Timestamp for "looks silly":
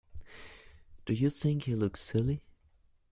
1.75-2.41